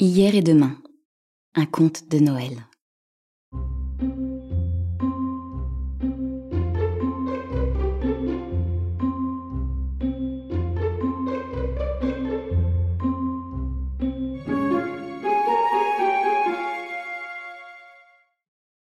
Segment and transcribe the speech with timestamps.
[0.00, 0.76] Hier et demain,
[1.54, 2.66] un conte de Noël.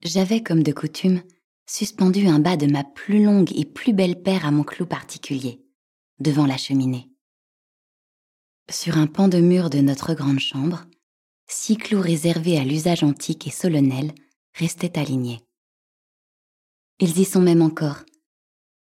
[0.00, 1.22] J'avais, comme de coutume,
[1.66, 5.60] suspendu un bas de ma plus longue et plus belle paire à mon clou particulier,
[6.18, 7.10] devant la cheminée.
[8.70, 10.86] Sur un pan de mur de notre grande chambre,
[11.46, 14.14] six clous réservés à l'usage antique et solennel
[14.54, 15.40] restaient alignés.
[17.00, 18.04] Ils y sont même encore,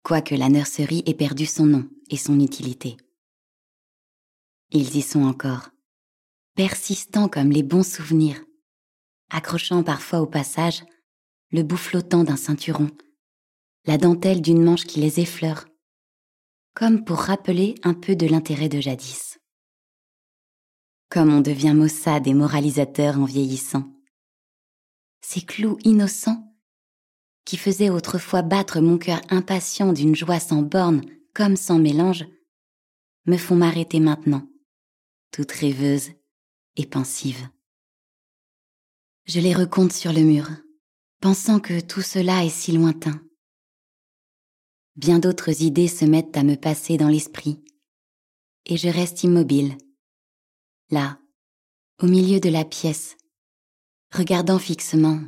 [0.03, 2.97] quoique la nurserie ait perdu son nom et son utilité.
[4.71, 5.69] Ils y sont encore,
[6.55, 8.43] persistants comme les bons souvenirs,
[9.29, 10.83] accrochant parfois au passage
[11.51, 12.89] le bout flottant d'un ceinturon,
[13.85, 15.65] la dentelle d'une manche qui les effleure,
[16.73, 19.37] comme pour rappeler un peu de l'intérêt de jadis.
[21.09, 23.83] Comme on devient maussade et moralisateur en vieillissant.
[25.21, 26.55] Ces clous innocents,
[27.45, 32.25] qui faisaient autrefois battre mon cœur impatient d'une joie sans borne comme sans mélange,
[33.25, 34.47] me font m'arrêter maintenant,
[35.31, 36.11] toute rêveuse
[36.75, 37.47] et pensive.
[39.25, 40.49] Je les recompte sur le mur,
[41.21, 43.19] pensant que tout cela est si lointain.
[44.95, 47.63] Bien d'autres idées se mettent à me passer dans l'esprit,
[48.65, 49.77] et je reste immobile,
[50.89, 51.19] là,
[51.99, 53.17] au milieu de la pièce,
[54.11, 55.19] regardant fixement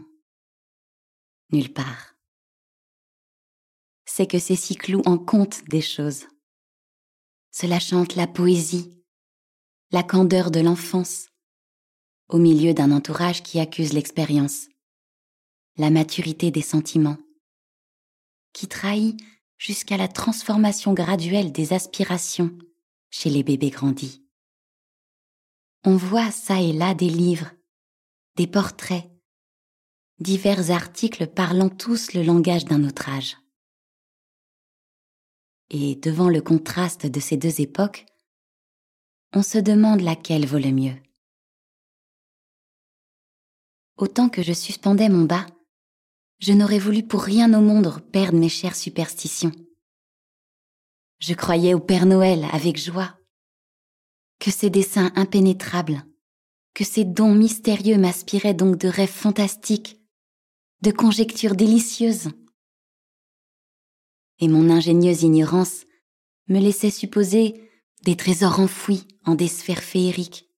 [1.52, 2.16] nulle part.
[4.06, 6.26] C'est que ces six clous en comptent des choses.
[7.52, 9.04] Cela chante la poésie,
[9.92, 11.30] la candeur de l'enfance,
[12.28, 14.68] au milieu d'un entourage qui accuse l'expérience,
[15.78, 17.18] la maturité des sentiments,
[18.54, 19.18] qui trahit
[19.58, 22.58] jusqu'à la transformation graduelle des aspirations
[23.10, 24.27] chez les bébés grandis.
[25.90, 27.50] On voit ça et là des livres,
[28.36, 29.10] des portraits,
[30.20, 33.38] divers articles parlant tous le langage d'un autre âge.
[35.70, 38.06] Et devant le contraste de ces deux époques,
[39.32, 40.98] on se demande laquelle vaut le mieux.
[43.96, 45.48] Autant que je suspendais mon bas,
[46.40, 49.54] je n'aurais voulu pour rien au monde perdre mes chères superstitions.
[51.20, 53.17] Je croyais au Père Noël avec joie,
[54.40, 56.06] que ses dessins impénétrables,
[56.74, 60.00] que ses dons mystérieux m'aspiraient donc de rêves fantastiques,
[60.82, 62.30] de conjectures délicieuses.
[64.40, 65.86] Et mon ingénieuse ignorance
[66.48, 67.70] me laissait supposer
[68.04, 70.50] des trésors enfouis en des sphères féeriques,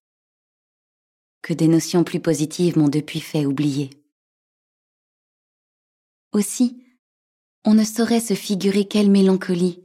[1.42, 3.90] que des notions plus positives m'ont depuis fait oublier.
[6.34, 6.84] Aussi,
[7.66, 9.84] on ne saurait se figurer quelle mélancolie,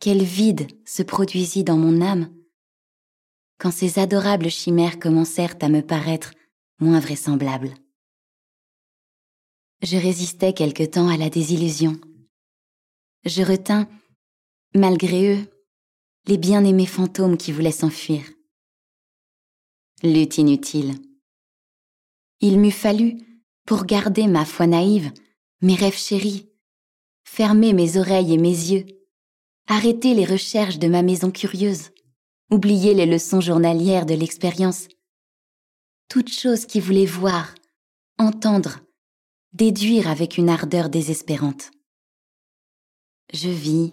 [0.00, 2.35] quel vide se produisit dans mon âme
[3.58, 6.32] quand ces adorables chimères commencèrent à me paraître
[6.78, 7.74] moins vraisemblables.
[9.82, 11.98] Je résistais quelque temps à la désillusion.
[13.24, 13.88] Je retins,
[14.74, 15.50] malgré eux,
[16.26, 18.22] les bien-aimés fantômes qui voulaient s'enfuir.
[20.02, 20.94] Lutte inutile.
[22.40, 23.18] Il m'eût fallu,
[23.64, 25.12] pour garder ma foi naïve,
[25.62, 26.48] mes rêves chéris,
[27.24, 28.86] fermer mes oreilles et mes yeux,
[29.66, 31.90] arrêter les recherches de ma maison curieuse,
[32.50, 34.88] oublier les leçons journalières de l'expérience,
[36.08, 37.54] toute chose qui voulait voir,
[38.18, 38.80] entendre,
[39.52, 41.70] déduire avec une ardeur désespérante.
[43.32, 43.92] Je vis,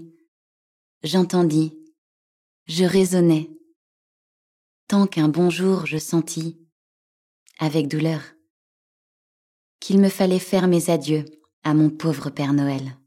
[1.01, 1.77] j'entendis,
[2.67, 3.49] je raisonnais,
[4.87, 6.59] tant qu'un bon jour je sentis,
[7.59, 8.21] avec douleur,
[9.79, 11.25] qu'il me fallait faire mes adieux
[11.63, 12.97] à mon pauvre Père Noël.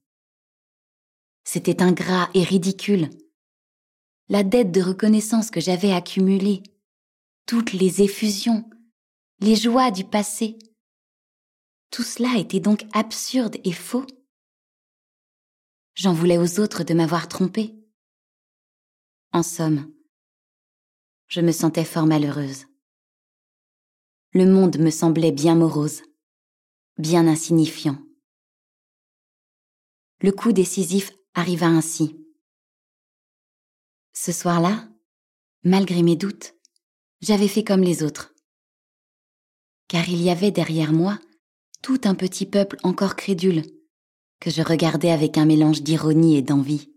[1.44, 3.08] C'était ingrat et ridicule.
[4.28, 6.64] La dette de reconnaissance que j'avais accumulée,
[7.46, 8.68] toutes les effusions,
[9.38, 10.58] les joies du passé,
[11.90, 14.04] tout cela était donc absurde et faux.
[15.94, 17.74] J'en voulais aux autres de m'avoir trompé.
[19.32, 19.92] En somme,
[21.28, 22.66] je me sentais fort malheureuse.
[24.32, 26.02] Le monde me semblait bien morose,
[26.98, 27.98] bien insignifiant.
[30.20, 32.25] Le coup décisif arriva ainsi.
[34.18, 34.88] Ce soir-là,
[35.62, 36.54] malgré mes doutes,
[37.20, 38.34] j'avais fait comme les autres.
[39.88, 41.18] Car il y avait derrière moi
[41.82, 43.62] tout un petit peuple encore crédule,
[44.40, 46.90] que je regardais avec un mélange d'ironie et d'envie.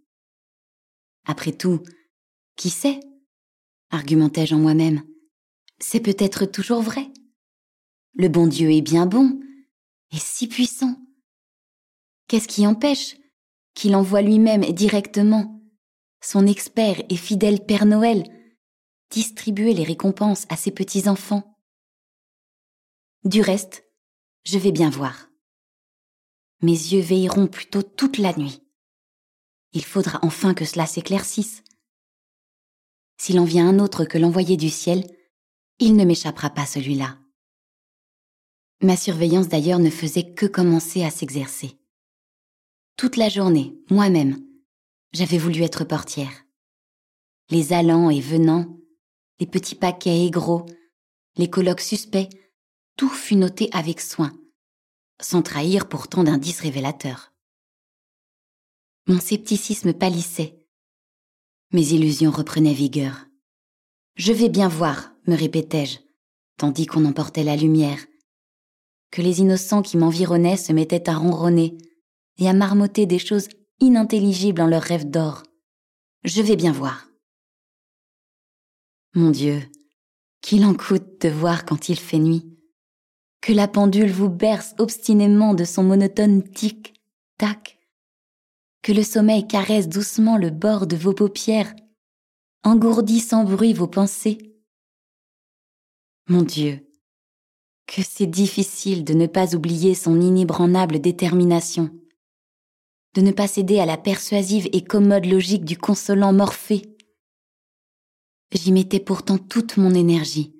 [1.26, 1.84] Après tout,
[2.56, 3.02] qui sait
[3.92, 5.04] argumentai-je en moi-même.
[5.78, 7.12] C'est peut-être toujours vrai.
[8.14, 9.42] Le bon Dieu est bien bon
[10.14, 10.98] et si puissant.
[12.28, 13.18] Qu'est-ce qui empêche
[13.74, 15.59] qu'il envoie lui-même directement
[16.22, 18.24] son expert et fidèle Père Noël
[19.10, 21.58] distribuer les récompenses à ses petits-enfants.
[23.24, 23.84] Du reste,
[24.44, 25.30] je vais bien voir.
[26.62, 28.62] Mes yeux veilleront plutôt toute la nuit.
[29.74, 31.64] Il faudra enfin que cela s'éclaircisse.
[33.18, 35.06] S'il en vient un autre que l'envoyé du ciel,
[35.80, 37.18] il ne m'échappera pas celui-là.
[38.82, 41.78] Ma surveillance d'ailleurs ne faisait que commencer à s'exercer.
[42.96, 44.49] Toute la journée, moi-même,
[45.14, 46.46] j'avais voulu être portière.
[47.50, 48.78] Les allants et venants,
[49.40, 50.66] les petits paquets et gros,
[51.36, 52.30] les colloques suspects,
[52.96, 54.38] tout fut noté avec soin,
[55.22, 57.34] sans trahir pourtant d'indices révélateurs.
[59.08, 60.60] Mon scepticisme pâlissait.
[61.72, 63.26] Mes illusions reprenaient vigueur.
[64.16, 66.00] Je vais bien voir, me répétais-je,
[66.58, 68.06] tandis qu'on emportait la lumière,
[69.12, 71.78] que les innocents qui m'environnaient se mettaient à ronronner
[72.38, 73.48] et à marmotter des choses
[73.80, 75.44] inintelligibles en leurs rêves d'or.
[76.24, 77.08] Je vais bien voir.
[79.16, 79.62] Mon Dieu,
[80.42, 82.46] qu'il en coûte de voir quand il fait nuit,
[83.42, 87.80] que la pendule vous berce obstinément de son monotone tic-tac,
[88.82, 91.74] que le sommeil caresse doucement le bord de vos paupières,
[92.64, 94.38] engourdit sans bruit vos pensées.
[96.28, 96.86] Mon Dieu,
[97.88, 101.90] que c'est difficile de ne pas oublier son inébranlable détermination,
[103.16, 106.96] de ne pas céder à la persuasive et commode logique du consolant Morphée.
[108.52, 110.56] J'y mettais pourtant toute mon énergie.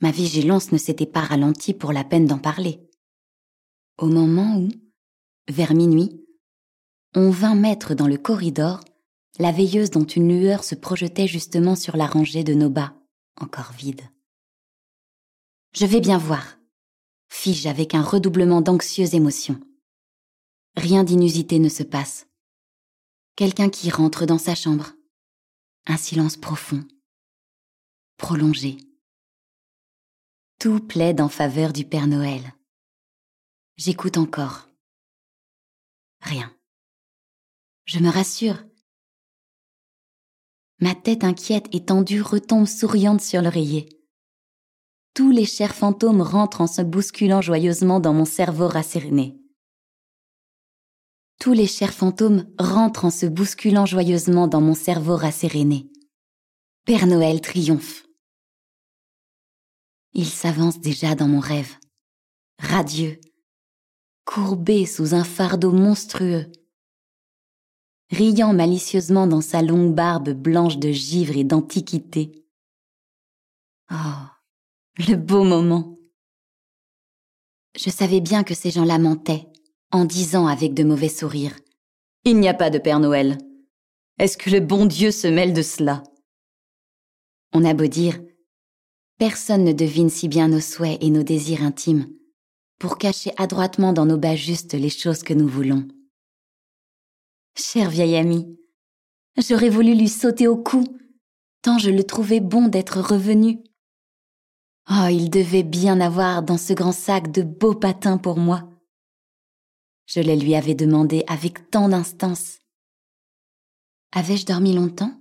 [0.00, 2.80] Ma vigilance ne s'était pas ralentie pour la peine d'en parler.
[3.98, 4.68] Au moment où,
[5.48, 6.24] vers minuit,
[7.14, 8.80] on vint mettre dans le corridor
[9.38, 12.94] la veilleuse dont une lueur se projetait justement sur la rangée de nos bas,
[13.40, 14.02] encore vide.
[15.74, 16.58] Je vais bien voir,
[17.30, 19.58] fis-je avec un redoublement d'anxieuse émotion.
[20.76, 22.26] Rien d'inusité ne se passe.
[23.36, 24.92] Quelqu'un qui rentre dans sa chambre.
[25.86, 26.84] Un silence profond,
[28.16, 28.76] prolongé.
[30.58, 32.54] Tout plaide en faveur du Père Noël.
[33.76, 34.68] J'écoute encore.
[36.20, 36.54] Rien.
[37.84, 38.62] Je me rassure.
[40.78, 44.02] Ma tête inquiète et tendue retombe souriante sur l'oreiller
[45.14, 49.38] tous les chers fantômes rentrent en se bousculant joyeusement dans mon cerveau rasséréné.
[51.42, 55.90] Tous les chers fantômes rentrent en se bousculant joyeusement dans mon cerveau rasséréné.
[56.84, 58.06] Père Noël triomphe.
[60.12, 61.74] Il s'avance déjà dans mon rêve,
[62.60, 63.20] radieux,
[64.24, 66.46] courbé sous un fardeau monstrueux,
[68.12, 72.46] riant malicieusement dans sa longue barbe blanche de givre et d'antiquité.
[73.90, 74.26] Oh,
[74.96, 75.98] le beau moment.
[77.74, 79.51] Je savais bien que ces gens-là mentaient,
[79.92, 81.56] en disant avec de mauvais sourires
[82.24, 83.38] Il n'y a pas de Père Noël.
[84.18, 86.02] Est-ce que le bon Dieu se mêle de cela?
[87.52, 88.20] On a beau dire
[89.18, 92.08] Personne ne devine si bien nos souhaits et nos désirs intimes
[92.78, 95.86] pour cacher adroitement dans nos bas justes les choses que nous voulons.
[97.56, 98.58] Cher vieil ami,
[99.36, 100.82] j'aurais voulu lui sauter au cou,
[101.60, 103.62] tant je le trouvais bon d'être revenu.
[104.90, 108.71] Oh, il devait bien avoir dans ce grand sac de beaux patins pour moi.
[110.06, 112.58] Je les lui avais demandés avec tant d'instance.
[114.12, 115.18] Avais-je dormi longtemps?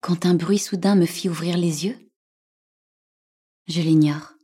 [0.00, 2.10] Quand un bruit soudain me fit ouvrir les yeux?
[3.66, 4.34] Je l'ignore.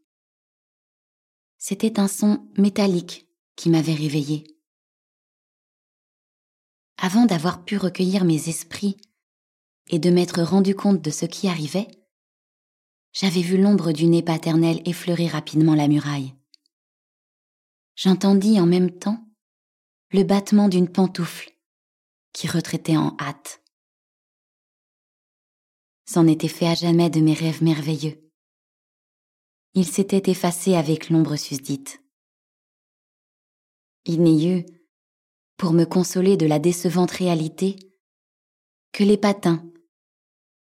[1.59, 4.45] C'était un son métallique qui m'avait réveillé.
[6.99, 8.97] Avant d'avoir pu recueillir mes esprits
[9.89, 11.89] et de m'être rendu compte de ce qui arrivait,
[13.13, 16.35] j'avais vu l'ombre du nez paternel effleurer rapidement la muraille.
[17.95, 19.26] J'entendis en même temps
[20.11, 21.51] le battement d'une pantoufle
[22.33, 23.63] qui retraitait en hâte.
[26.05, 28.31] C'en était fait à jamais de mes rêves merveilleux.
[29.75, 32.01] Il s'était effacé avec l'ombre susdite.
[34.05, 34.67] Il n'y eut,
[35.57, 37.77] pour me consoler de la décevante réalité,
[38.93, 39.65] que les patins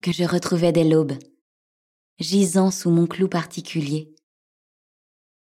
[0.02, 1.16] que je retrouvais dès l'aube
[2.18, 4.14] gisant sous mon clou particulier,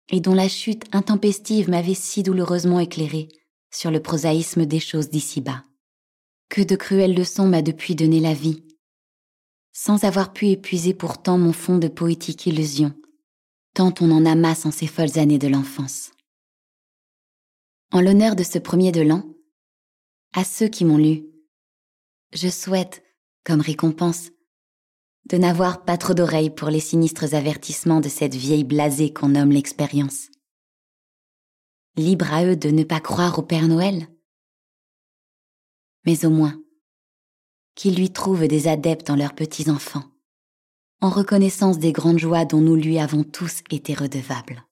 [0.10, 3.28] et dont la chute intempestive m'avait si douloureusement éclairé
[3.72, 5.66] sur le prosaïsme des choses d'ici-bas.
[6.50, 8.64] Que de cruelles leçons m'a depuis donné la vie,
[9.72, 12.94] sans avoir pu épuiser pourtant mon fond de poétique illusion,
[13.74, 16.12] tant on en amasse en ces folles années de l'enfance.
[17.92, 19.24] En l'honneur de ce premier de l'an,
[20.34, 21.26] à ceux qui m'ont lu,
[22.34, 23.04] je souhaite,
[23.44, 24.30] comme récompense,
[25.26, 29.52] de n'avoir pas trop d'oreilles pour les sinistres avertissements de cette vieille blasée qu'on nomme
[29.52, 30.29] l'expérience.
[31.96, 34.08] Libre à eux de ne pas croire au Père Noël.
[36.06, 36.62] Mais au moins,
[37.76, 40.06] qu'ils lui trouvent des adeptes dans leurs petits-enfants,
[41.02, 44.64] en reconnaissance des grandes joies dont nous lui avons tous été redevables.